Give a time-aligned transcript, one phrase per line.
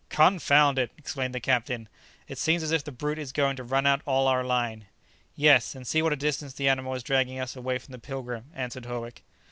[0.09, 1.87] "Confound it!" exclaimed the captain;
[2.27, 4.87] "it seems as if the brute is going to run out all our line."
[5.35, 8.49] "Yes; and see what a distance the animal is dragging us away from the 'Pilgrim,'"
[8.55, 9.21] answered Howick.